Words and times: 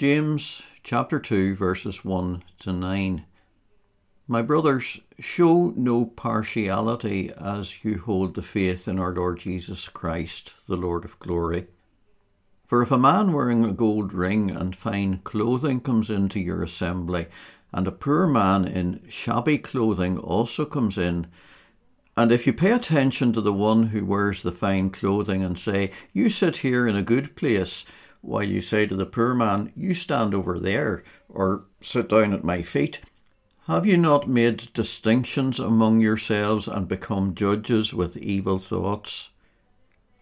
James 0.00 0.62
chapter 0.82 1.20
2 1.20 1.54
verses 1.56 2.06
1 2.06 2.42
to 2.60 2.72
9. 2.72 3.26
My 4.26 4.40
brothers, 4.40 5.02
show 5.18 5.74
no 5.76 6.06
partiality 6.06 7.30
as 7.38 7.84
you 7.84 7.98
hold 7.98 8.34
the 8.34 8.40
faith 8.40 8.88
in 8.88 8.98
our 8.98 9.12
Lord 9.12 9.40
Jesus 9.40 9.90
Christ, 9.90 10.54
the 10.66 10.78
Lord 10.78 11.04
of 11.04 11.18
glory. 11.18 11.66
For 12.66 12.80
if 12.80 12.90
a 12.90 12.96
man 12.96 13.34
wearing 13.34 13.62
a 13.62 13.72
gold 13.72 14.14
ring 14.14 14.50
and 14.50 14.74
fine 14.74 15.20
clothing 15.22 15.80
comes 15.80 16.08
into 16.08 16.40
your 16.40 16.62
assembly, 16.62 17.26
and 17.70 17.86
a 17.86 17.92
poor 17.92 18.26
man 18.26 18.64
in 18.64 19.02
shabby 19.10 19.58
clothing 19.58 20.16
also 20.16 20.64
comes 20.64 20.96
in, 20.96 21.26
and 22.16 22.32
if 22.32 22.46
you 22.46 22.54
pay 22.54 22.72
attention 22.72 23.34
to 23.34 23.42
the 23.42 23.52
one 23.52 23.88
who 23.88 24.06
wears 24.06 24.40
the 24.42 24.50
fine 24.50 24.88
clothing 24.88 25.44
and 25.44 25.58
say, 25.58 25.90
You 26.14 26.30
sit 26.30 26.58
here 26.58 26.86
in 26.86 26.96
a 26.96 27.02
good 27.02 27.36
place, 27.36 27.84
while 28.22 28.44
you 28.44 28.60
say 28.60 28.86
to 28.86 28.96
the 28.96 29.06
poor 29.06 29.34
man, 29.34 29.72
You 29.74 29.94
stand 29.94 30.34
over 30.34 30.58
there, 30.58 31.02
or 31.28 31.64
sit 31.80 32.08
down 32.08 32.32
at 32.32 32.44
my 32.44 32.62
feet, 32.62 33.00
have 33.66 33.86
you 33.86 33.96
not 33.96 34.28
made 34.28 34.68
distinctions 34.74 35.60
among 35.60 36.00
yourselves 36.00 36.66
and 36.66 36.88
become 36.88 37.34
judges 37.34 37.94
with 37.94 38.16
evil 38.16 38.58
thoughts? 38.58 39.30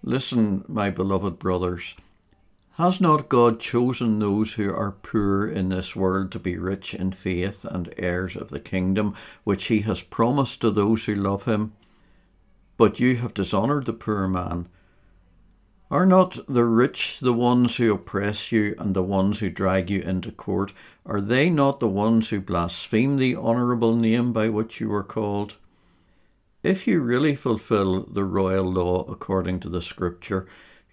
Listen, 0.03 0.65
my 0.69 0.91
beloved 0.91 1.39
brothers. 1.39 1.97
Has 2.73 3.01
not 3.01 3.29
God 3.29 3.59
chosen 3.59 4.19
those 4.19 4.53
who 4.53 4.73
are 4.73 4.93
poor 4.93 5.49
in 5.49 5.69
this 5.69 5.97
world 5.97 6.31
to 6.33 6.39
be 6.39 6.57
rich 6.57 6.95
in 6.95 7.11
faith 7.11 7.65
and 7.65 7.93
heirs 7.97 8.37
of 8.37 8.51
the 8.51 8.61
kingdom 8.61 9.15
which 9.45 9.67
he 9.67 9.81
has 9.81 10.03
promised 10.03 10.61
to 10.61 10.71
those 10.71 11.07
who 11.07 11.15
love 11.15 11.45
him? 11.45 11.73
But 12.77 13.01
you 13.01 13.17
have 13.17 13.35
dishonoured 13.35 13.87
the 13.87 13.93
poor 13.93 14.29
man. 14.29 14.69
Are 15.91 16.05
not 16.05 16.39
the 16.47 16.65
rich 16.65 17.19
the 17.21 17.33
ones 17.33 17.77
who 17.77 17.95
oppress 17.95 18.53
you 18.53 18.75
and 18.79 18.95
the 18.95 19.03
ones 19.03 19.39
who 19.39 19.49
drag 19.49 19.89
you 19.89 20.01
into 20.01 20.31
court? 20.31 20.75
Are 21.07 21.21
they 21.21 21.49
not 21.49 21.81
the 21.81 21.89
ones 21.89 22.29
who 22.29 22.43
blaspheme 22.43 23.17
the 23.17 23.35
honourable 23.35 23.97
name 23.97 24.35
by 24.35 24.51
which 24.51 24.83
you 24.83 24.93
are 24.93 25.03
called? 25.03 25.57
If 26.63 26.87
you 26.87 27.01
really 27.01 27.35
fulfil 27.35 28.03
the 28.03 28.25
royal 28.25 28.71
law 28.71 29.11
according 29.11 29.61
to 29.61 29.71
the 29.71 29.81
Scripture, 29.81 30.47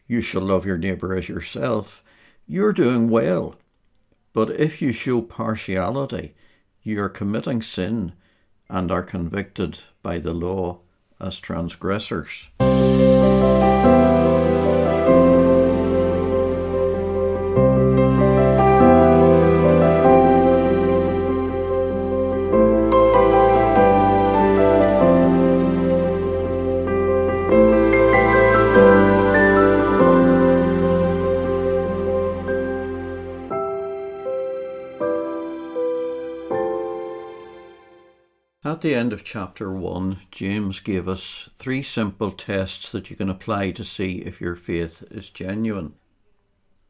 you 0.07 0.21
shall 0.21 0.43
love 0.43 0.65
your 0.65 0.77
neighbour 0.77 1.13
as 1.13 1.27
yourself, 1.27 2.01
you're 2.47 2.71
doing 2.71 3.09
well. 3.09 3.55
But 4.31 4.51
if 4.51 4.81
you 4.81 4.93
show 4.93 5.21
partiality, 5.21 6.35
you 6.83 7.01
are 7.01 7.09
committing 7.09 7.61
sin 7.61 8.13
and 8.69 8.89
are 8.91 9.03
convicted 9.03 9.79
by 10.01 10.19
the 10.19 10.33
law 10.33 10.79
as 11.19 11.41
transgressors. 11.41 12.49
The 38.85 38.93
end 38.93 39.11
of 39.11 39.23
chapter 39.23 39.71
1, 39.71 40.19
James 40.29 40.79
gave 40.79 41.07
us 41.07 41.49
three 41.55 41.81
simple 41.81 42.31
tests 42.31 42.91
that 42.91 43.09
you 43.09 43.15
can 43.15 43.31
apply 43.31 43.71
to 43.71 43.83
see 43.83 44.17
if 44.17 44.39
your 44.39 44.55
faith 44.55 45.03
is 45.09 45.31
genuine. 45.31 45.95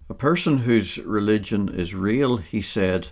A 0.09 0.13
person 0.13 0.57
whose 0.57 0.97
religion 0.97 1.69
is 1.69 1.95
real, 1.95 2.35
he 2.35 2.61
said, 2.61 3.07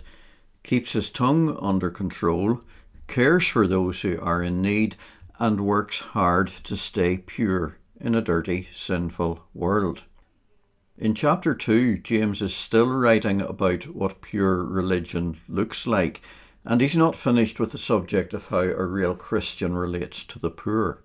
keeps 0.62 0.92
his 0.92 1.08
tongue 1.08 1.56
under 1.62 1.88
control, 1.88 2.60
cares 3.06 3.48
for 3.48 3.66
those 3.66 4.02
who 4.02 4.20
are 4.20 4.42
in 4.42 4.60
need, 4.60 4.96
and 5.38 5.64
works 5.64 6.00
hard 6.00 6.48
to 6.48 6.76
stay 6.76 7.16
pure 7.16 7.78
in 7.98 8.14
a 8.14 8.20
dirty, 8.20 8.68
sinful 8.74 9.46
world. 9.54 10.02
In 10.98 11.14
chapter 11.14 11.54
2, 11.54 12.00
James 12.00 12.42
is 12.42 12.54
still 12.54 12.90
writing 12.90 13.40
about 13.40 13.84
what 13.84 14.20
pure 14.20 14.62
religion 14.62 15.40
looks 15.48 15.86
like 15.86 16.20
and 16.64 16.80
he's 16.80 16.96
not 16.96 17.16
finished 17.16 17.60
with 17.60 17.72
the 17.72 17.78
subject 17.78 18.32
of 18.32 18.46
how 18.48 18.60
a 18.60 18.84
real 18.84 19.14
Christian 19.14 19.76
relates 19.76 20.24
to 20.24 20.38
the 20.38 20.50
poor. 20.50 21.02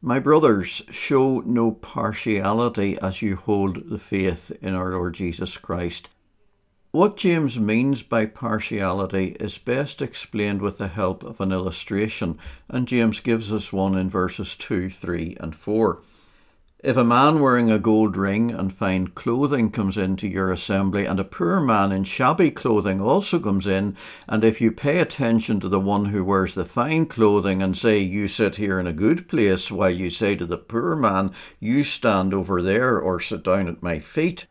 My 0.00 0.18
brothers, 0.18 0.82
show 0.90 1.40
no 1.40 1.72
partiality 1.72 2.98
as 2.98 3.22
you 3.22 3.36
hold 3.36 3.88
the 3.88 3.98
faith 3.98 4.52
in 4.60 4.74
our 4.74 4.92
Lord 4.92 5.14
Jesus 5.14 5.56
Christ. 5.56 6.10
What 6.90 7.16
James 7.16 7.58
means 7.58 8.02
by 8.04 8.26
partiality 8.26 9.36
is 9.40 9.58
best 9.58 10.00
explained 10.00 10.62
with 10.62 10.78
the 10.78 10.88
help 10.88 11.24
of 11.24 11.40
an 11.40 11.50
illustration, 11.50 12.38
and 12.68 12.86
James 12.86 13.18
gives 13.18 13.52
us 13.52 13.72
one 13.72 13.96
in 13.96 14.08
verses 14.08 14.54
2, 14.54 14.90
3, 14.90 15.36
and 15.40 15.56
4. 15.56 16.02
If 16.84 16.98
a 16.98 17.02
man 17.02 17.40
wearing 17.40 17.70
a 17.70 17.78
gold 17.78 18.14
ring 18.14 18.50
and 18.50 18.70
fine 18.70 19.06
clothing 19.06 19.70
comes 19.70 19.96
into 19.96 20.28
your 20.28 20.52
assembly, 20.52 21.06
and 21.06 21.18
a 21.18 21.24
poor 21.24 21.58
man 21.58 21.92
in 21.92 22.04
shabby 22.04 22.50
clothing 22.50 23.00
also 23.00 23.38
comes 23.38 23.66
in, 23.66 23.96
and 24.28 24.44
if 24.44 24.60
you 24.60 24.70
pay 24.70 24.98
attention 24.98 25.60
to 25.60 25.70
the 25.70 25.80
one 25.80 26.04
who 26.04 26.22
wears 26.22 26.54
the 26.54 26.66
fine 26.66 27.06
clothing 27.06 27.62
and 27.62 27.74
say, 27.74 28.00
You 28.00 28.28
sit 28.28 28.56
here 28.56 28.78
in 28.78 28.86
a 28.86 28.92
good 28.92 29.28
place, 29.28 29.70
while 29.70 29.88
you 29.88 30.10
say 30.10 30.36
to 30.36 30.44
the 30.44 30.58
poor 30.58 30.94
man, 30.94 31.30
You 31.58 31.84
stand 31.84 32.34
over 32.34 32.60
there 32.60 33.00
or 33.00 33.18
sit 33.18 33.44
down 33.44 33.66
at 33.66 33.82
my 33.82 33.98
feet, 33.98 34.46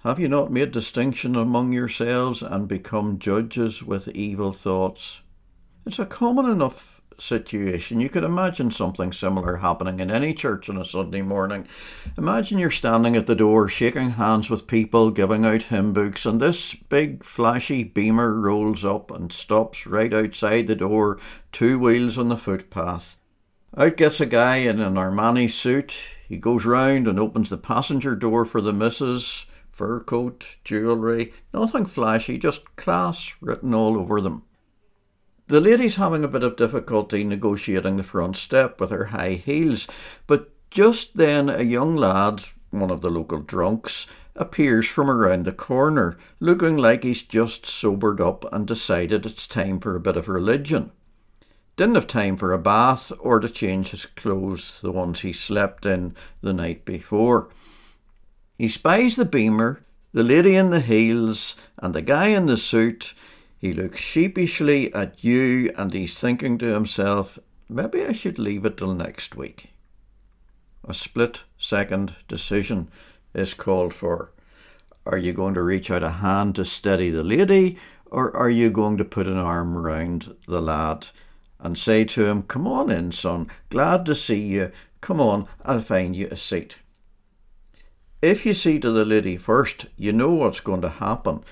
have 0.00 0.20
you 0.20 0.28
not 0.28 0.52
made 0.52 0.72
distinction 0.72 1.34
among 1.36 1.72
yourselves 1.72 2.42
and 2.42 2.68
become 2.68 3.18
judges 3.18 3.82
with 3.82 4.08
evil 4.08 4.52
thoughts? 4.52 5.22
It's 5.86 5.98
a 5.98 6.04
common 6.04 6.50
enough 6.50 6.95
situation. 7.18 8.00
You 8.00 8.08
could 8.08 8.24
imagine 8.24 8.70
something 8.70 9.12
similar 9.12 9.56
happening 9.56 10.00
in 10.00 10.10
any 10.10 10.34
church 10.34 10.68
on 10.68 10.76
a 10.76 10.84
Sunday 10.84 11.22
morning. 11.22 11.66
Imagine 12.16 12.58
you're 12.58 12.70
standing 12.70 13.16
at 13.16 13.26
the 13.26 13.34
door, 13.34 13.68
shaking 13.68 14.10
hands 14.10 14.48
with 14.48 14.66
people, 14.66 15.10
giving 15.10 15.44
out 15.44 15.64
hymn 15.64 15.92
books, 15.92 16.26
and 16.26 16.40
this 16.40 16.74
big 16.74 17.22
flashy 17.22 17.84
beamer 17.84 18.32
rolls 18.32 18.84
up 18.84 19.10
and 19.10 19.32
stops 19.32 19.86
right 19.86 20.12
outside 20.12 20.66
the 20.66 20.74
door, 20.74 21.18
two 21.52 21.78
wheels 21.78 22.18
on 22.18 22.28
the 22.28 22.36
footpath. 22.36 23.18
Out 23.76 23.98
gets 23.98 24.20
a 24.22 24.26
guy 24.26 24.56
in 24.56 24.80
an 24.80 24.94
Armani 24.94 25.50
suit. 25.50 25.98
He 26.26 26.38
goes 26.38 26.64
round 26.64 27.06
and 27.06 27.20
opens 27.20 27.50
the 27.50 27.58
passenger 27.58 28.16
door 28.16 28.46
for 28.46 28.62
the 28.62 28.72
missus. 28.72 29.44
Fur 29.70 30.00
coat, 30.00 30.56
jewellery, 30.64 31.34
nothing 31.52 31.84
flashy, 31.84 32.38
just 32.38 32.76
class 32.76 33.34
written 33.42 33.74
all 33.74 33.98
over 33.98 34.22
them. 34.22 34.44
The 35.48 35.60
lady's 35.60 35.94
having 35.94 36.24
a 36.24 36.28
bit 36.28 36.42
of 36.42 36.56
difficulty 36.56 37.22
negotiating 37.22 37.96
the 37.96 38.02
front 38.02 38.36
step 38.36 38.80
with 38.80 38.90
her 38.90 39.06
high 39.06 39.34
heels, 39.34 39.86
but 40.26 40.50
just 40.70 41.16
then 41.16 41.48
a 41.48 41.62
young 41.62 41.94
lad, 41.94 42.42
one 42.70 42.90
of 42.90 43.00
the 43.00 43.10
local 43.10 43.38
drunks, 43.38 44.08
appears 44.34 44.88
from 44.88 45.08
around 45.08 45.44
the 45.44 45.52
corner, 45.52 46.18
looking 46.40 46.76
like 46.76 47.04
he's 47.04 47.22
just 47.22 47.64
sobered 47.64 48.20
up 48.20 48.44
and 48.52 48.66
decided 48.66 49.24
it's 49.24 49.46
time 49.46 49.78
for 49.78 49.94
a 49.94 50.00
bit 50.00 50.16
of 50.16 50.28
religion. 50.28 50.90
Didn't 51.76 51.94
have 51.94 52.08
time 52.08 52.36
for 52.36 52.52
a 52.52 52.58
bath 52.58 53.12
or 53.20 53.38
to 53.38 53.48
change 53.48 53.90
his 53.90 54.04
clothes, 54.04 54.80
the 54.82 54.90
ones 54.90 55.20
he 55.20 55.32
slept 55.32 55.86
in 55.86 56.16
the 56.40 56.52
night 56.52 56.84
before. 56.84 57.50
He 58.58 58.66
spies 58.66 59.14
the 59.14 59.24
beamer, 59.24 59.84
the 60.12 60.24
lady 60.24 60.56
in 60.56 60.70
the 60.70 60.80
heels, 60.80 61.54
and 61.78 61.94
the 61.94 62.02
guy 62.02 62.28
in 62.28 62.46
the 62.46 62.56
suit 62.56 63.14
he 63.58 63.72
looks 63.72 64.00
sheepishly 64.00 64.92
at 64.92 65.24
you 65.24 65.72
and 65.76 65.92
he's 65.92 66.18
thinking 66.18 66.58
to 66.58 66.66
himself, 66.66 67.38
maybe 67.68 68.04
I 68.04 68.12
should 68.12 68.38
leave 68.38 68.64
it 68.66 68.76
till 68.76 68.94
next 68.94 69.34
week. 69.34 69.70
A 70.84 70.92
split 70.92 71.44
second 71.56 72.14
decision 72.28 72.88
is 73.34 73.54
called 73.54 73.94
for. 73.94 74.32
Are 75.06 75.18
you 75.18 75.32
going 75.32 75.54
to 75.54 75.62
reach 75.62 75.90
out 75.90 76.02
a 76.02 76.10
hand 76.10 76.56
to 76.56 76.64
steady 76.64 77.10
the 77.10 77.24
lady, 77.24 77.78
or 78.06 78.36
are 78.36 78.50
you 78.50 78.70
going 78.70 78.96
to 78.98 79.04
put 79.04 79.26
an 79.26 79.38
arm 79.38 79.76
round 79.76 80.36
the 80.46 80.60
lad 80.60 81.08
and 81.58 81.78
say 81.78 82.04
to 82.04 82.26
him, 82.26 82.42
Come 82.42 82.66
on 82.66 82.90
in, 82.90 83.10
son, 83.10 83.48
glad 83.70 84.04
to 84.06 84.14
see 84.14 84.42
you. 84.42 84.70
Come 85.00 85.20
on, 85.20 85.48
I'll 85.64 85.80
find 85.80 86.14
you 86.14 86.28
a 86.30 86.36
seat. 86.36 86.78
If 88.20 88.44
you 88.44 88.54
see 88.54 88.78
to 88.80 88.90
the 88.90 89.04
lady 89.04 89.36
first, 89.36 89.86
you 89.96 90.12
know 90.12 90.32
what's 90.32 90.60
going 90.60 90.82
to 90.82 90.88
happen 90.88 91.42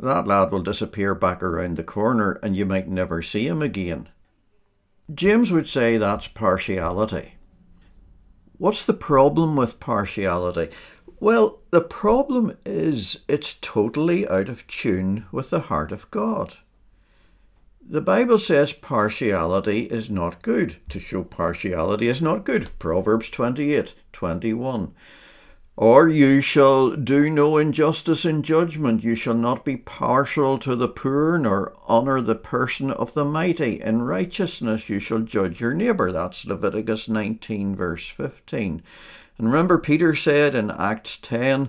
that 0.00 0.26
lad 0.26 0.52
will 0.52 0.62
disappear 0.62 1.14
back 1.14 1.42
around 1.42 1.76
the 1.76 1.84
corner 1.84 2.38
and 2.42 2.56
you 2.56 2.64
might 2.64 2.88
never 2.88 3.20
see 3.22 3.46
him 3.46 3.62
again. 3.62 4.08
James 5.12 5.50
would 5.50 5.68
say 5.68 5.96
that's 5.96 6.28
partiality. 6.28 7.34
What's 8.58 8.84
the 8.84 8.94
problem 8.94 9.56
with 9.56 9.80
partiality? 9.80 10.70
Well, 11.20 11.60
the 11.70 11.80
problem 11.80 12.56
is 12.64 13.20
it's 13.26 13.54
totally 13.54 14.28
out 14.28 14.48
of 14.48 14.66
tune 14.66 15.26
with 15.32 15.50
the 15.50 15.60
heart 15.60 15.90
of 15.90 16.10
God. 16.10 16.54
The 17.90 18.00
Bible 18.00 18.38
says 18.38 18.72
partiality 18.72 19.84
is 19.84 20.10
not 20.10 20.42
good. 20.42 20.76
To 20.90 21.00
show 21.00 21.24
partiality 21.24 22.06
is 22.06 22.20
not 22.20 22.44
good. 22.44 22.68
Proverbs 22.78 23.30
28 23.30 23.94
21. 24.12 24.94
Or 25.80 26.08
you 26.08 26.40
shall 26.40 26.96
do 26.96 27.30
no 27.30 27.56
injustice 27.56 28.24
in 28.24 28.42
judgment. 28.42 29.04
You 29.04 29.14
shall 29.14 29.34
not 29.34 29.64
be 29.64 29.76
partial 29.76 30.58
to 30.58 30.74
the 30.74 30.88
poor, 30.88 31.38
nor 31.38 31.72
honour 31.88 32.20
the 32.20 32.34
person 32.34 32.90
of 32.90 33.14
the 33.14 33.24
mighty. 33.24 33.80
In 33.80 34.02
righteousness 34.02 34.88
you 34.88 34.98
shall 34.98 35.20
judge 35.20 35.60
your 35.60 35.74
neighbour. 35.74 36.10
That's 36.10 36.44
Leviticus 36.44 37.08
19, 37.08 37.76
verse 37.76 38.08
15. 38.08 38.82
And 39.38 39.46
remember, 39.46 39.78
Peter 39.78 40.16
said 40.16 40.56
in 40.56 40.72
Acts 40.72 41.16
10, 41.16 41.68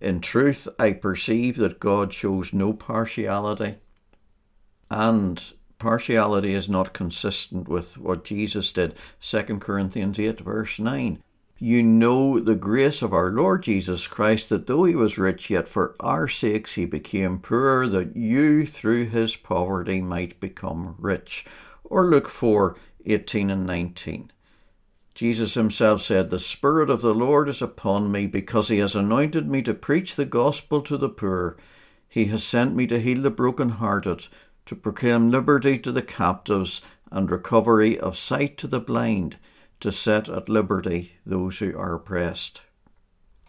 In 0.00 0.22
truth, 0.22 0.66
I 0.78 0.94
perceive 0.94 1.58
that 1.58 1.80
God 1.80 2.14
shows 2.14 2.54
no 2.54 2.72
partiality. 2.72 3.74
And 4.90 5.52
partiality 5.78 6.54
is 6.54 6.70
not 6.70 6.94
consistent 6.94 7.68
with 7.68 7.98
what 7.98 8.24
Jesus 8.24 8.72
did. 8.72 8.94
2 9.20 9.42
Corinthians 9.58 10.18
8, 10.18 10.40
verse 10.40 10.78
9 10.78 11.22
you 11.62 11.82
know 11.82 12.40
the 12.40 12.54
grace 12.54 13.02
of 13.02 13.12
our 13.12 13.30
Lord 13.30 13.62
Jesus 13.62 14.08
Christ, 14.08 14.48
that 14.48 14.66
though 14.66 14.84
he 14.84 14.96
was 14.96 15.18
rich, 15.18 15.50
yet 15.50 15.68
for 15.68 15.94
our 16.00 16.26
sakes 16.26 16.74
he 16.74 16.86
became 16.86 17.38
poor, 17.38 17.86
that 17.86 18.16
you 18.16 18.66
through 18.66 19.08
his 19.08 19.36
poverty 19.36 20.00
might 20.00 20.40
become 20.40 20.94
rich. 20.98 21.44
Or 21.84 22.06
Luke 22.06 22.28
4 22.28 22.76
18 23.04 23.50
and 23.50 23.66
19. 23.66 24.32
Jesus 25.14 25.52
himself 25.52 26.00
said, 26.00 26.30
The 26.30 26.38
Spirit 26.38 26.88
of 26.88 27.02
the 27.02 27.14
Lord 27.14 27.46
is 27.46 27.60
upon 27.60 28.10
me, 28.10 28.26
because 28.26 28.68
he 28.68 28.78
has 28.78 28.96
anointed 28.96 29.46
me 29.46 29.60
to 29.62 29.74
preach 29.74 30.16
the 30.16 30.24
gospel 30.24 30.80
to 30.80 30.96
the 30.96 31.10
poor. 31.10 31.58
He 32.08 32.24
has 32.26 32.42
sent 32.42 32.74
me 32.74 32.86
to 32.86 32.98
heal 32.98 33.20
the 33.20 33.30
broken-hearted, 33.30 34.28
to 34.64 34.76
proclaim 34.76 35.30
liberty 35.30 35.78
to 35.80 35.92
the 35.92 36.02
captives, 36.02 36.80
and 37.10 37.30
recovery 37.30 37.98
of 38.00 38.16
sight 38.16 38.56
to 38.58 38.66
the 38.66 38.80
blind 38.80 39.36
to 39.80 39.90
set 39.90 40.28
at 40.28 40.48
liberty 40.48 41.12
those 41.26 41.58
who 41.58 41.76
are 41.76 41.94
oppressed. 41.94 42.62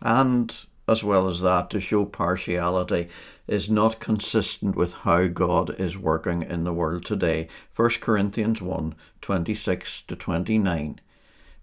And, 0.01 0.53
as 0.87 1.03
well 1.03 1.27
as 1.27 1.41
that, 1.41 1.69
to 1.69 1.79
show 1.79 2.05
partiality 2.05 3.07
is 3.47 3.69
not 3.69 3.99
consistent 3.99 4.75
with 4.75 4.93
how 4.93 5.27
God 5.27 5.79
is 5.79 5.97
working 5.97 6.41
in 6.41 6.63
the 6.63 6.73
world 6.73 7.05
today. 7.05 7.47
1 7.75 7.89
Corinthians 8.01 8.61
1 8.61 8.95
26 9.21 10.01
to 10.03 10.15
29. 10.15 10.99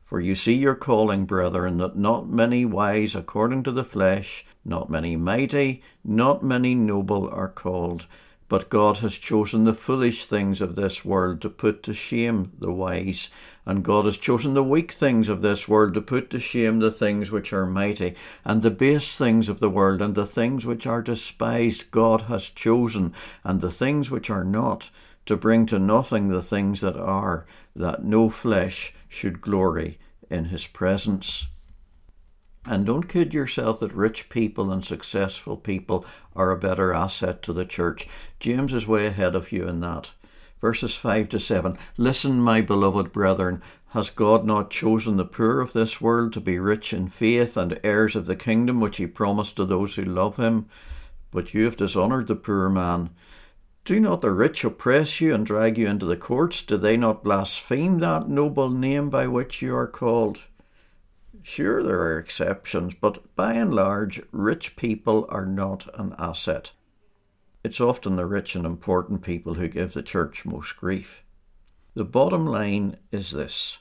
For 0.04 0.20
you 0.20 0.34
see 0.34 0.54
your 0.54 0.74
calling, 0.74 1.26
brethren, 1.26 1.76
that 1.78 1.96
not 1.96 2.28
many 2.28 2.64
wise 2.64 3.14
according 3.14 3.62
to 3.64 3.72
the 3.72 3.84
flesh, 3.84 4.46
not 4.64 4.88
many 4.88 5.16
mighty, 5.16 5.82
not 6.02 6.42
many 6.42 6.74
noble 6.74 7.28
are 7.28 7.48
called. 7.48 8.06
But 8.48 8.70
God 8.70 8.98
has 8.98 9.16
chosen 9.16 9.64
the 9.64 9.74
foolish 9.74 10.24
things 10.24 10.62
of 10.62 10.74
this 10.74 11.04
world 11.04 11.42
to 11.42 11.50
put 11.50 11.82
to 11.82 11.92
shame 11.92 12.52
the 12.58 12.72
wise, 12.72 13.28
and 13.66 13.84
God 13.84 14.06
has 14.06 14.16
chosen 14.16 14.54
the 14.54 14.64
weak 14.64 14.90
things 14.92 15.28
of 15.28 15.42
this 15.42 15.68
world 15.68 15.92
to 15.94 16.00
put 16.00 16.30
to 16.30 16.40
shame 16.40 16.78
the 16.78 16.90
things 16.90 17.30
which 17.30 17.52
are 17.52 17.66
mighty, 17.66 18.14
and 18.46 18.62
the 18.62 18.70
base 18.70 19.18
things 19.18 19.50
of 19.50 19.60
the 19.60 19.68
world, 19.68 20.00
and 20.00 20.14
the 20.14 20.24
things 20.24 20.64
which 20.64 20.86
are 20.86 21.02
despised, 21.02 21.90
God 21.90 22.22
has 22.22 22.48
chosen, 22.48 23.12
and 23.44 23.60
the 23.60 23.70
things 23.70 24.10
which 24.10 24.30
are 24.30 24.44
not, 24.44 24.88
to 25.26 25.36
bring 25.36 25.66
to 25.66 25.78
nothing 25.78 26.28
the 26.28 26.42
things 26.42 26.80
that 26.80 26.96
are, 26.96 27.44
that 27.76 28.02
no 28.02 28.30
flesh 28.30 28.94
should 29.10 29.42
glory 29.42 29.98
in 30.30 30.46
his 30.46 30.66
presence. 30.66 31.48
And 32.70 32.84
don't 32.84 33.08
kid 33.08 33.32
yourself 33.32 33.80
that 33.80 33.94
rich 33.94 34.28
people 34.28 34.70
and 34.70 34.84
successful 34.84 35.56
people 35.56 36.04
are 36.36 36.50
a 36.50 36.58
better 36.58 36.92
asset 36.92 37.42
to 37.44 37.54
the 37.54 37.64
church. 37.64 38.06
James 38.40 38.74
is 38.74 38.86
way 38.86 39.06
ahead 39.06 39.34
of 39.34 39.50
you 39.52 39.66
in 39.66 39.80
that. 39.80 40.10
Verses 40.60 40.94
5 40.94 41.30
to 41.30 41.38
7 41.38 41.78
Listen, 41.96 42.42
my 42.42 42.60
beloved 42.60 43.10
brethren, 43.10 43.62
has 43.92 44.10
God 44.10 44.44
not 44.44 44.68
chosen 44.68 45.16
the 45.16 45.24
poor 45.24 45.62
of 45.62 45.72
this 45.72 45.98
world 46.02 46.34
to 46.34 46.42
be 46.42 46.58
rich 46.58 46.92
in 46.92 47.08
faith 47.08 47.56
and 47.56 47.80
heirs 47.82 48.14
of 48.14 48.26
the 48.26 48.36
kingdom 48.36 48.80
which 48.80 48.98
he 48.98 49.06
promised 49.06 49.56
to 49.56 49.64
those 49.64 49.94
who 49.94 50.04
love 50.04 50.36
him? 50.36 50.66
But 51.30 51.54
you 51.54 51.64
have 51.64 51.76
dishonoured 51.76 52.26
the 52.26 52.36
poor 52.36 52.68
man. 52.68 53.08
Do 53.86 53.98
not 53.98 54.20
the 54.20 54.30
rich 54.30 54.62
oppress 54.62 55.22
you 55.22 55.32
and 55.34 55.46
drag 55.46 55.78
you 55.78 55.86
into 55.86 56.04
the 56.04 56.18
courts? 56.18 56.60
Do 56.60 56.76
they 56.76 56.98
not 56.98 57.24
blaspheme 57.24 58.00
that 58.00 58.28
noble 58.28 58.68
name 58.68 59.08
by 59.08 59.26
which 59.26 59.62
you 59.62 59.74
are 59.74 59.86
called? 59.86 60.40
Sure, 61.50 61.82
there 61.82 62.02
are 62.02 62.18
exceptions, 62.18 62.94
but 62.94 63.34
by 63.34 63.54
and 63.54 63.74
large, 63.74 64.20
rich 64.32 64.76
people 64.76 65.26
are 65.30 65.46
not 65.46 65.88
an 65.98 66.14
asset. 66.18 66.72
It's 67.64 67.80
often 67.80 68.16
the 68.16 68.26
rich 68.26 68.54
and 68.54 68.66
important 68.66 69.22
people 69.22 69.54
who 69.54 69.66
give 69.66 69.94
the 69.94 70.02
church 70.02 70.44
most 70.44 70.76
grief. 70.76 71.24
The 71.94 72.04
bottom 72.04 72.46
line 72.46 72.98
is 73.10 73.30
this 73.30 73.78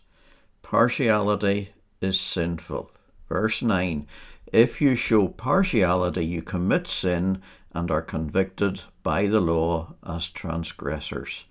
partiality 0.61 1.71
is 1.99 2.17
sinful. 2.17 2.89
Verse 3.27 3.61
9 3.61 4.07
If 4.53 4.79
you 4.79 4.95
show 4.95 5.27
partiality, 5.27 6.25
you 6.25 6.41
commit 6.41 6.87
sin 6.87 7.41
and 7.73 7.91
are 7.91 8.01
convicted 8.01 8.79
by 9.03 9.27
the 9.27 9.41
law 9.41 9.93
as 10.03 10.29
transgressors. 10.29 11.43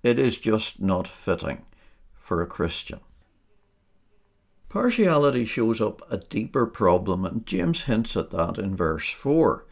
It 0.00 0.20
is 0.20 0.38
just 0.38 0.80
not 0.80 1.08
fitting 1.08 1.66
for 2.14 2.40
a 2.40 2.46
Christian. 2.46 3.00
Partiality 4.74 5.44
shows 5.44 5.80
up 5.80 6.02
a 6.10 6.16
deeper 6.16 6.66
problem, 6.66 7.24
and 7.24 7.46
James 7.46 7.82
hints 7.82 8.16
at 8.16 8.30
that 8.30 8.58
in 8.58 8.74
verse 8.74 9.08
4. 9.08 9.64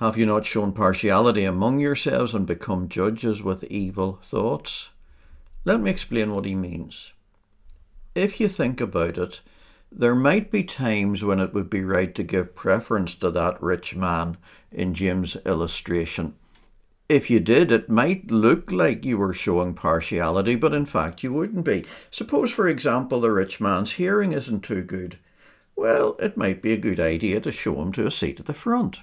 Have 0.00 0.18
you 0.18 0.26
not 0.26 0.44
shown 0.44 0.72
partiality 0.72 1.44
among 1.44 1.78
yourselves 1.78 2.34
and 2.34 2.44
become 2.44 2.88
judges 2.88 3.40
with 3.40 3.62
evil 3.62 4.18
thoughts? 4.20 4.90
Let 5.64 5.80
me 5.80 5.92
explain 5.92 6.34
what 6.34 6.44
he 6.44 6.56
means. 6.56 7.12
If 8.16 8.40
you 8.40 8.48
think 8.48 8.80
about 8.80 9.16
it, 9.16 9.42
there 9.92 10.16
might 10.16 10.50
be 10.50 10.64
times 10.64 11.22
when 11.22 11.38
it 11.38 11.54
would 11.54 11.70
be 11.70 11.84
right 11.84 12.12
to 12.16 12.24
give 12.24 12.56
preference 12.56 13.14
to 13.14 13.30
that 13.30 13.62
rich 13.62 13.94
man 13.94 14.38
in 14.72 14.92
James' 14.92 15.36
illustration 15.46 16.34
if 17.12 17.28
you 17.28 17.40
did, 17.40 17.70
it 17.70 17.90
might 17.90 18.30
look 18.30 18.72
like 18.72 19.04
you 19.04 19.18
were 19.18 19.34
showing 19.34 19.74
partiality, 19.74 20.56
but 20.56 20.72
in 20.72 20.86
fact 20.86 21.22
you 21.22 21.30
wouldn't 21.30 21.64
be. 21.64 21.84
Suppose, 22.10 22.50
for 22.50 22.66
example, 22.66 23.20
the 23.20 23.30
rich 23.30 23.60
man's 23.60 23.92
hearing 23.92 24.32
isn't 24.32 24.62
too 24.62 24.82
good. 24.82 25.18
Well, 25.76 26.16
it 26.20 26.38
might 26.38 26.62
be 26.62 26.72
a 26.72 26.78
good 26.78 26.98
idea 26.98 27.40
to 27.40 27.52
show 27.52 27.80
him 27.82 27.92
to 27.92 28.06
a 28.06 28.10
seat 28.10 28.40
at 28.40 28.46
the 28.46 28.54
front. 28.54 29.00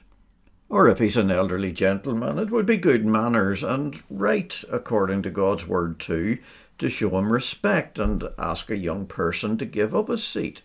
Or 0.70 0.90
if 0.90 0.98
he's 0.98 1.18
an 1.18 1.30
elderly 1.30 1.72
gentleman, 1.72 2.40
it 2.40 2.50
would 2.50 2.66
be 2.66 2.78
good 2.78 3.06
manners 3.06 3.64
and 3.64 4.02
right, 4.10 4.64
according 4.72 5.22
to 5.24 5.30
God's 5.30 5.68
word 5.68 6.00
too, 6.00 6.40
to 6.80 6.90
show 6.90 7.16
him 7.18 7.32
respect 7.32 8.00
and 8.00 8.24
ask 8.40 8.72
a 8.72 8.78
young 8.78 9.06
person 9.06 9.56
to 9.60 9.66
give 9.66 9.94
up 9.94 10.10
his 10.10 10.26
seat. 10.26 10.64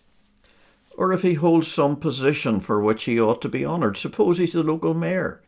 Or 0.97 1.13
if 1.13 1.21
he 1.21 1.35
holds 1.35 1.67
some 1.67 1.97
position 1.97 2.59
for 2.59 2.81
which 2.81 3.03
he 3.03 3.21
ought 3.21 3.41
to 3.43 3.49
be 3.49 3.65
honoured, 3.65 3.97
suppose 3.97 4.39
he's 4.39 4.53
the 4.53 4.63
local 4.63 4.95
mayor 4.95 5.41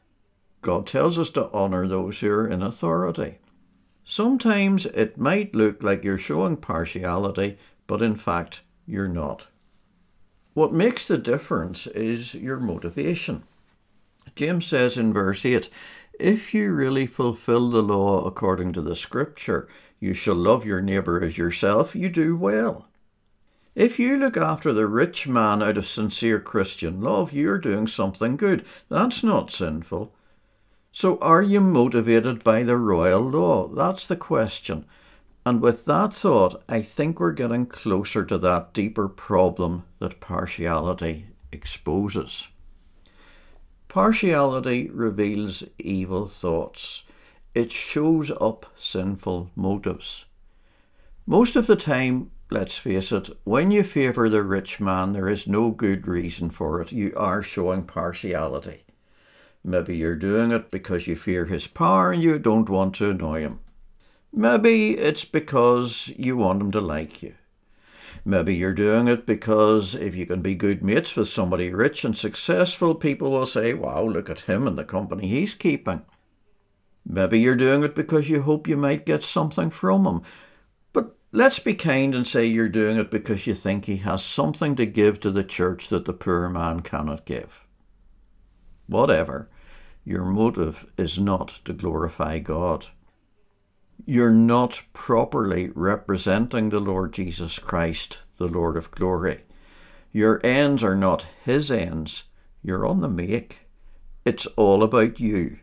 God 0.62 0.88
tells 0.88 1.20
us 1.20 1.30
to 1.32 1.52
honour 1.52 1.88
those 1.88 2.20
who 2.20 2.30
are 2.32 2.48
in 2.48 2.62
authority. 2.62 3.38
Sometimes 4.04 4.86
it 4.88 5.18
might 5.18 5.54
look 5.54 5.84
like 5.84 6.04
you're 6.04 6.18
showing 6.18 6.58
partiality, 6.58 7.58
but 7.88 8.02
in 8.02 8.16
fact, 8.16 8.62
you're 8.86 9.08
not. 9.08 9.48
What 10.54 10.74
makes 10.74 11.06
the 11.06 11.18
difference 11.18 11.88
is 11.88 12.34
your 12.34 12.58
motivation. 12.60 13.44
James 14.36 14.66
says 14.66 14.98
in 14.98 15.14
verse 15.14 15.46
8 15.46 15.70
If 16.20 16.54
you 16.54 16.74
really 16.74 17.06
fulfill 17.06 17.70
the 17.70 17.84
law 17.84 18.26
according 18.26 18.74
to 18.74 18.82
the 18.82 18.96
scripture, 18.96 19.68
you 20.00 20.14
shall 20.14 20.36
love 20.36 20.66
your 20.66 20.82
neighbour 20.82 21.22
as 21.22 21.38
yourself, 21.38 21.96
you 21.96 22.10
do 22.10 22.36
well. 22.36 22.88
If 23.76 24.00
you 24.00 24.18
look 24.18 24.38
after 24.38 24.74
the 24.74 24.88
rich 24.88 25.28
man 25.28 25.62
out 25.62 25.78
of 25.78 25.86
sincere 25.86 26.40
Christian 26.40 27.02
love, 27.02 27.34
you're 27.34 27.60
doing 27.60 27.86
something 27.86 28.36
good. 28.36 28.66
That's 28.90 29.24
not 29.24 29.52
sinful. 29.52 30.14
So, 31.00 31.20
are 31.20 31.44
you 31.44 31.62
motivated 31.62 32.44
by 32.44 32.64
the 32.64 32.76
royal 32.76 33.22
law? 33.22 33.68
That's 33.68 34.08
the 34.08 34.16
question. 34.16 34.84
And 35.46 35.62
with 35.62 35.86
that 35.86 36.12
thought, 36.12 36.64
I 36.68 36.82
think 36.82 37.20
we're 37.20 37.34
getting 37.34 37.68
closer 37.68 38.26
to 38.26 38.40
that 38.40 38.74
deeper 38.74 39.08
problem 39.08 39.84
that 40.00 40.20
partiality 40.20 41.28
exposes. 41.52 42.48
Partiality 43.88 44.90
reveals 44.90 45.64
evil 45.78 46.28
thoughts. 46.28 47.04
It 47.54 47.72
shows 47.72 48.32
up 48.42 48.66
sinful 48.76 49.52
motives. 49.56 50.26
Most 51.28 51.56
of 51.56 51.68
the 51.68 51.76
time, 51.76 52.32
let's 52.50 52.80
face 52.80 53.12
it, 53.12 53.30
when 53.44 53.70
you 53.70 53.84
favour 53.84 54.30
the 54.30 54.42
rich 54.42 54.80
man, 54.80 55.14
there 55.14 55.30
is 55.30 55.46
no 55.46 55.70
good 55.70 56.08
reason 56.08 56.50
for 56.50 56.82
it. 56.82 56.92
You 56.92 57.14
are 57.16 57.44
showing 57.44 57.84
partiality. 57.84 58.87
Maybe 59.68 59.98
you're 59.98 60.16
doing 60.16 60.52
it 60.52 60.72
because 60.72 61.08
you 61.08 61.18
fear 61.18 61.44
his 61.44 61.68
power 61.68 62.14
and 62.14 62.24
you 62.24 62.40
don't 62.40 62.70
want 62.70 62.96
to 62.96 63.10
annoy 63.10 63.42
him. 63.42 63.60
Maybe 64.32 64.98
it's 64.98 65.26
because 65.26 66.08
you 66.16 66.38
want 66.38 66.62
him 66.62 66.72
to 66.72 66.80
like 66.80 67.22
you. 67.22 67.36
Maybe 68.24 68.56
you're 68.56 68.72
doing 68.72 69.10
it 69.10 69.26
because 69.26 69.94
if 69.94 70.16
you 70.16 70.26
can 70.26 70.42
be 70.42 70.56
good 70.56 70.82
mates 70.82 71.18
with 71.18 71.28
somebody 71.28 71.74
rich 71.74 72.06
and 72.06 72.18
successful, 72.18 72.96
people 72.96 73.32
will 73.32 73.46
say, 73.46 73.74
wow, 73.74 74.04
look 74.04 74.30
at 74.30 74.42
him 74.42 74.68
and 74.68 74.78
the 74.78 74.86
company 74.86 75.28
he's 75.28 75.54
keeping. 75.54 76.04
Maybe 77.06 77.38
you're 77.38 77.58
doing 77.58 77.84
it 77.84 77.94
because 77.94 78.30
you 78.30 78.44
hope 78.44 78.70
you 78.70 78.78
might 78.78 79.06
get 79.06 79.22
something 79.22 79.70
from 79.70 80.06
him. 80.06 80.22
But 80.94 81.18
Let's 81.34 81.60
be 81.60 81.74
kind 81.74 82.16
and 82.16 82.26
say 82.26 82.46
you're 82.46 82.70
doing 82.70 82.96
it 82.96 83.12
because 83.12 83.46
you 83.46 83.54
think 83.54 83.84
he 83.84 83.98
has 83.98 84.24
something 84.24 84.78
to 84.78 84.86
give 84.86 85.20
to 85.20 85.30
the 85.30 85.44
church 85.44 85.90
that 85.90 86.06
the 86.06 86.14
poor 86.14 86.48
man 86.48 86.80
cannot 86.80 87.26
give. 87.26 87.68
Whatever, 88.88 89.50
your 90.08 90.24
motive 90.24 90.90
is 90.98 91.20
not 91.20 91.60
to 91.66 91.74
glorify 91.74 92.40
God. 92.40 92.88
You're 94.06 94.32
not 94.32 94.84
properly 94.94 95.72
representing 95.76 96.70
the 96.70 96.80
Lord 96.80 97.12
Jesus 97.12 97.60
Christ, 97.60 98.22
the 98.38 98.48
Lord 98.48 98.78
of 98.78 98.92
glory. 98.92 99.42
Your 100.14 100.40
ends 100.46 100.82
are 100.84 100.96
not 100.96 101.28
his 101.44 101.70
ends, 101.70 102.24
you're 102.64 102.86
on 102.86 103.00
the 103.00 103.10
make. 103.10 103.60
It's 104.24 104.46
all 104.56 104.82
about 104.84 105.20
you. 105.20 105.60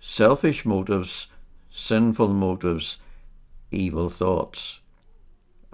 Selfish 0.00 0.64
motives, 0.64 1.26
sinful 1.70 2.28
motives, 2.28 2.96
evil 3.70 4.08
thoughts 4.08 4.80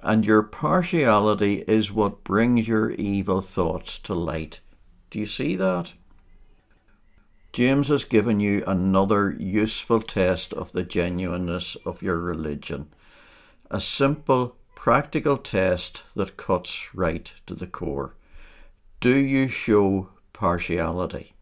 and 0.02 0.24
your 0.24 0.42
partiality 0.42 1.64
is 1.66 1.92
what 1.92 2.24
brings 2.24 2.68
your 2.68 2.90
evil 2.92 3.40
thoughts 3.40 3.98
to 3.98 4.14
light. 4.14 4.60
Do 5.10 5.18
you 5.18 5.26
see 5.26 5.56
that? 5.56 5.94
James 7.52 7.88
has 7.88 8.04
given 8.04 8.40
you 8.40 8.62
another 8.66 9.30
useful 9.38 10.00
test 10.00 10.52
of 10.52 10.72
the 10.72 10.84
genuineness 10.84 11.76
of 11.84 12.02
your 12.02 12.18
religion. 12.18 12.88
A 13.70 13.80
simple, 13.80 14.56
practical 14.74 15.36
test 15.36 16.04
that 16.14 16.36
cuts 16.36 16.94
right 16.94 17.32
to 17.46 17.54
the 17.54 17.66
core. 17.66 18.14
Do 19.00 19.16
you 19.16 19.48
show 19.48 20.10
partiality? 20.32 21.34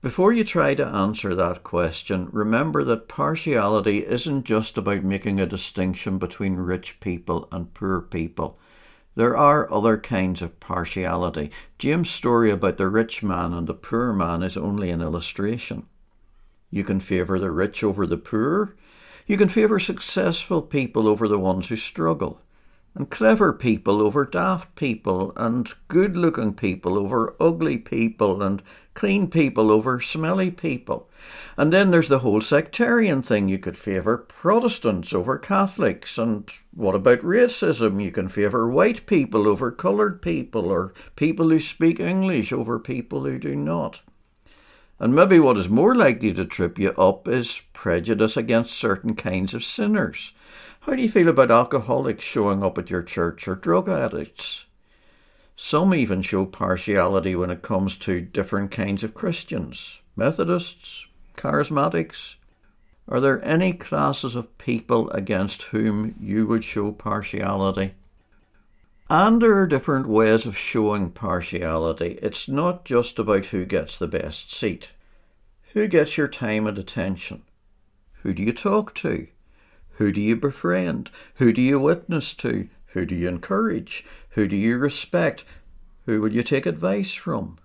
Before 0.00 0.34
you 0.34 0.44
try 0.44 0.74
to 0.74 0.86
answer 0.86 1.34
that 1.34 1.62
question, 1.62 2.28
remember 2.30 2.84
that 2.84 3.08
partiality 3.08 4.04
isn't 4.04 4.44
just 4.44 4.76
about 4.76 5.02
making 5.02 5.40
a 5.40 5.46
distinction 5.46 6.18
between 6.18 6.56
rich 6.56 7.00
people 7.00 7.48
and 7.50 7.72
poor 7.72 8.02
people. 8.02 8.58
There 9.16 9.36
are 9.36 9.72
other 9.72 9.96
kinds 9.96 10.42
of 10.42 10.58
partiality. 10.58 11.50
James' 11.78 12.10
story 12.10 12.50
about 12.50 12.78
the 12.78 12.88
rich 12.88 13.22
man 13.22 13.52
and 13.52 13.66
the 13.66 13.74
poor 13.74 14.12
man 14.12 14.42
is 14.42 14.56
only 14.56 14.90
an 14.90 15.00
illustration. 15.00 15.86
You 16.70 16.82
can 16.82 16.98
favour 16.98 17.38
the 17.38 17.52
rich 17.52 17.84
over 17.84 18.06
the 18.06 18.16
poor. 18.16 18.74
You 19.26 19.36
can 19.36 19.48
favour 19.48 19.78
successful 19.78 20.62
people 20.62 21.06
over 21.06 21.28
the 21.28 21.38
ones 21.38 21.68
who 21.68 21.76
struggle 21.76 22.40
and 22.94 23.10
clever 23.10 23.52
people 23.52 24.00
over 24.00 24.24
daft 24.24 24.74
people, 24.76 25.32
and 25.36 25.72
good 25.88 26.16
looking 26.16 26.54
people 26.54 26.96
over 26.96 27.34
ugly 27.40 27.78
people, 27.78 28.42
and 28.42 28.62
clean 28.94 29.28
people 29.28 29.70
over 29.70 30.00
smelly 30.00 30.50
people. 30.50 31.08
And 31.56 31.72
then 31.72 31.90
there's 31.90 32.08
the 32.08 32.20
whole 32.20 32.40
sectarian 32.40 33.22
thing. 33.22 33.48
You 33.48 33.58
could 33.58 33.76
favour 33.76 34.18
Protestants 34.18 35.12
over 35.12 35.38
Catholics. 35.38 36.18
And 36.18 36.48
what 36.72 36.94
about 36.94 37.20
racism? 37.20 38.02
You 38.02 38.12
can 38.12 38.28
favour 38.28 38.68
white 38.68 39.06
people 39.06 39.48
over 39.48 39.70
coloured 39.70 40.22
people, 40.22 40.66
or 40.66 40.94
people 41.16 41.50
who 41.50 41.58
speak 41.58 41.98
English 41.98 42.52
over 42.52 42.78
people 42.78 43.24
who 43.24 43.38
do 43.38 43.56
not. 43.56 44.02
And 45.00 45.14
maybe 45.14 45.40
what 45.40 45.58
is 45.58 45.68
more 45.68 45.94
likely 45.94 46.32
to 46.34 46.44
trip 46.44 46.78
you 46.78 46.90
up 46.90 47.26
is 47.26 47.62
prejudice 47.72 48.36
against 48.36 48.78
certain 48.78 49.14
kinds 49.14 49.52
of 49.52 49.64
sinners. 49.64 50.32
How 50.80 50.94
do 50.94 51.02
you 51.02 51.08
feel 51.08 51.28
about 51.28 51.50
alcoholics 51.50 52.22
showing 52.22 52.62
up 52.62 52.78
at 52.78 52.90
your 52.90 53.02
church 53.02 53.48
or 53.48 53.56
drug 53.56 53.88
addicts? 53.88 54.66
Some 55.56 55.94
even 55.94 56.20
show 56.20 56.46
partiality 56.46 57.34
when 57.34 57.50
it 57.50 57.62
comes 57.62 57.96
to 57.98 58.20
different 58.20 58.70
kinds 58.70 59.02
of 59.02 59.14
Christians 59.14 60.00
Methodists, 60.16 61.06
Charismatics. 61.36 62.36
Are 63.08 63.20
there 63.20 63.44
any 63.44 63.72
classes 63.72 64.36
of 64.36 64.56
people 64.58 65.10
against 65.10 65.62
whom 65.64 66.14
you 66.20 66.46
would 66.46 66.64
show 66.64 66.92
partiality? 66.92 67.94
And 69.10 69.42
there 69.42 69.58
are 69.58 69.66
different 69.66 70.08
ways 70.08 70.46
of 70.46 70.56
showing 70.56 71.10
partiality. 71.10 72.18
It's 72.22 72.48
not 72.48 72.84
just 72.84 73.18
about 73.18 73.46
who 73.46 73.66
gets 73.66 73.98
the 73.98 74.08
best 74.08 74.50
seat. 74.50 74.92
Who 75.74 75.86
gets 75.88 76.16
your 76.16 76.28
time 76.28 76.66
and 76.66 76.78
attention? 76.78 77.42
Who 78.22 78.32
do 78.32 78.42
you 78.42 78.52
talk 78.52 78.94
to? 78.96 79.26
Who 79.96 80.10
do 80.10 80.20
you 80.20 80.36
befriend? 80.36 81.10
Who 81.34 81.52
do 81.52 81.60
you 81.60 81.78
witness 81.78 82.32
to? 82.34 82.68
Who 82.86 83.04
do 83.04 83.14
you 83.14 83.28
encourage? 83.28 84.04
Who 84.30 84.48
do 84.48 84.56
you 84.56 84.78
respect? 84.78 85.44
Who 86.06 86.20
will 86.20 86.32
you 86.32 86.42
take 86.42 86.64
advice 86.64 87.12
from? 87.12 87.58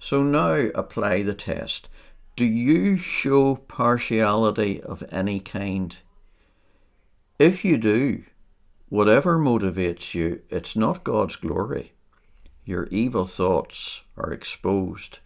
So 0.00 0.22
now 0.22 0.70
apply 0.74 1.22
the 1.22 1.34
test. 1.34 1.88
Do 2.34 2.44
you 2.44 2.96
show 2.96 3.56
partiality 3.56 4.82
of 4.82 5.04
any 5.10 5.38
kind? 5.40 5.96
If 7.38 7.64
you 7.64 7.76
do, 7.76 8.24
whatever 8.88 9.38
motivates 9.38 10.14
you, 10.14 10.42
it's 10.50 10.76
not 10.76 11.04
God's 11.04 11.36
glory. 11.36 11.92
Your 12.64 12.86
evil 12.86 13.26
thoughts 13.26 14.02
are 14.16 14.32
exposed. 14.32 15.20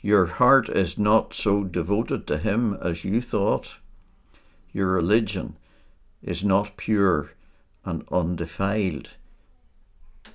Your 0.00 0.26
heart 0.26 0.68
is 0.68 0.98
not 0.98 1.34
so 1.34 1.64
devoted 1.64 2.26
to 2.26 2.38
Him 2.38 2.78
as 2.82 3.04
you 3.04 3.20
thought 3.20 3.76
your 4.72 4.86
religion 4.86 5.56
is 6.22 6.44
not 6.44 6.76
pure 6.76 7.32
and 7.84 8.04
undefiled. 8.12 9.10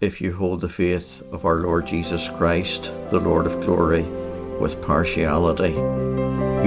If 0.01 0.19
you 0.19 0.36
hold 0.36 0.62
the 0.62 0.69
faith 0.69 1.22
of 1.31 1.45
our 1.45 1.62
Lord 1.62 1.88
Jesus 1.88 2.29
Christ, 2.29 2.91
the 3.12 3.19
Lord 3.19 3.48
of 3.48 3.62
glory, 3.62 4.03
with 4.60 4.81
partiality, 4.81 5.74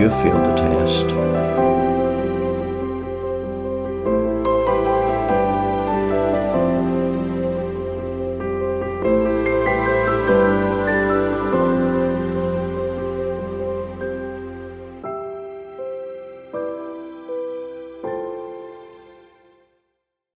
you 0.00 0.08
failed 0.08 0.44
the 0.44 0.54
test. 0.56 1.67